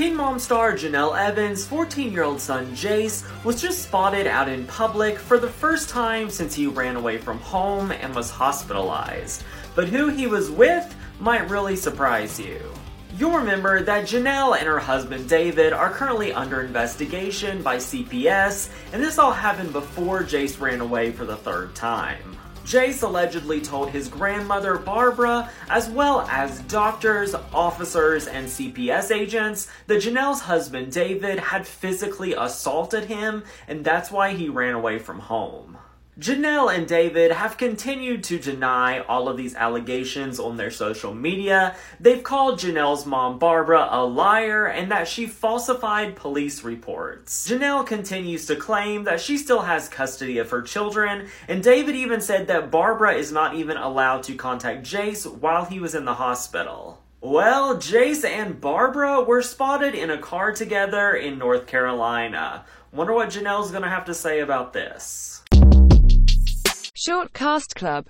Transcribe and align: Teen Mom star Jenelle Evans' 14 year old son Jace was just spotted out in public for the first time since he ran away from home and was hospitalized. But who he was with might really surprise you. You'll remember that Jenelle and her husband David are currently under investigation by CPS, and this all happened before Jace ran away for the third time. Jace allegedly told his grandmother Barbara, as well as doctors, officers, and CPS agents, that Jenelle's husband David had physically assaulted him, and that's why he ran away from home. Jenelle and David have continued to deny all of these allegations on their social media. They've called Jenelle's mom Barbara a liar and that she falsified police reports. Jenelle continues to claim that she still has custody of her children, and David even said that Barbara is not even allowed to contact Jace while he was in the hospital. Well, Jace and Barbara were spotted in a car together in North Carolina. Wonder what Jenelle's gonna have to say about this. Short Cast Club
Teen 0.00 0.16
Mom 0.16 0.38
star 0.38 0.72
Jenelle 0.72 1.14
Evans' 1.14 1.66
14 1.66 2.10
year 2.10 2.22
old 2.22 2.40
son 2.40 2.74
Jace 2.74 3.22
was 3.44 3.60
just 3.60 3.82
spotted 3.82 4.26
out 4.26 4.48
in 4.48 4.66
public 4.66 5.18
for 5.18 5.38
the 5.38 5.50
first 5.50 5.90
time 5.90 6.30
since 6.30 6.54
he 6.54 6.66
ran 6.66 6.96
away 6.96 7.18
from 7.18 7.38
home 7.40 7.92
and 7.92 8.14
was 8.14 8.30
hospitalized. 8.30 9.44
But 9.74 9.88
who 9.88 10.08
he 10.08 10.26
was 10.26 10.50
with 10.50 10.96
might 11.18 11.50
really 11.50 11.76
surprise 11.76 12.40
you. 12.40 12.62
You'll 13.18 13.36
remember 13.36 13.82
that 13.82 14.06
Jenelle 14.06 14.56
and 14.56 14.66
her 14.66 14.78
husband 14.78 15.28
David 15.28 15.74
are 15.74 15.90
currently 15.90 16.32
under 16.32 16.62
investigation 16.62 17.62
by 17.62 17.76
CPS, 17.76 18.70
and 18.94 19.04
this 19.04 19.18
all 19.18 19.32
happened 19.32 19.74
before 19.74 20.22
Jace 20.22 20.58
ran 20.58 20.80
away 20.80 21.12
for 21.12 21.26
the 21.26 21.36
third 21.36 21.74
time. 21.74 22.38
Jace 22.70 23.02
allegedly 23.02 23.60
told 23.60 23.90
his 23.90 24.06
grandmother 24.06 24.78
Barbara, 24.78 25.50
as 25.68 25.90
well 25.90 26.20
as 26.30 26.60
doctors, 26.60 27.34
officers, 27.52 28.28
and 28.28 28.46
CPS 28.46 29.10
agents, 29.10 29.66
that 29.88 30.02
Jenelle's 30.02 30.42
husband 30.42 30.92
David 30.92 31.40
had 31.40 31.66
physically 31.66 32.32
assaulted 32.32 33.06
him, 33.06 33.42
and 33.66 33.84
that's 33.84 34.12
why 34.12 34.34
he 34.34 34.48
ran 34.48 34.74
away 34.74 35.00
from 35.00 35.18
home. 35.18 35.78
Jenelle 36.20 36.68
and 36.68 36.86
David 36.86 37.32
have 37.32 37.56
continued 37.56 38.22
to 38.24 38.38
deny 38.38 38.98
all 38.98 39.26
of 39.26 39.38
these 39.38 39.54
allegations 39.54 40.38
on 40.38 40.58
their 40.58 40.70
social 40.70 41.14
media. 41.14 41.74
They've 41.98 42.22
called 42.22 42.58
Jenelle's 42.58 43.06
mom 43.06 43.38
Barbara 43.38 43.88
a 43.90 44.04
liar 44.04 44.66
and 44.66 44.90
that 44.90 45.08
she 45.08 45.26
falsified 45.26 46.16
police 46.16 46.62
reports. 46.62 47.48
Jenelle 47.48 47.86
continues 47.86 48.44
to 48.46 48.56
claim 48.56 49.04
that 49.04 49.22
she 49.22 49.38
still 49.38 49.62
has 49.62 49.88
custody 49.88 50.36
of 50.36 50.50
her 50.50 50.60
children, 50.60 51.28
and 51.48 51.62
David 51.62 51.96
even 51.96 52.20
said 52.20 52.48
that 52.48 52.70
Barbara 52.70 53.14
is 53.14 53.32
not 53.32 53.54
even 53.54 53.78
allowed 53.78 54.22
to 54.24 54.34
contact 54.34 54.84
Jace 54.84 55.26
while 55.26 55.64
he 55.64 55.80
was 55.80 55.94
in 55.94 56.04
the 56.04 56.14
hospital. 56.14 57.02
Well, 57.22 57.76
Jace 57.76 58.26
and 58.26 58.60
Barbara 58.60 59.22
were 59.22 59.40
spotted 59.40 59.94
in 59.94 60.10
a 60.10 60.18
car 60.18 60.52
together 60.52 61.14
in 61.14 61.38
North 61.38 61.66
Carolina. 61.66 62.66
Wonder 62.92 63.14
what 63.14 63.30
Jenelle's 63.30 63.70
gonna 63.70 63.88
have 63.88 64.04
to 64.04 64.14
say 64.14 64.40
about 64.40 64.74
this. 64.74 65.39
Short 67.02 67.32
Cast 67.32 67.76
Club 67.76 67.90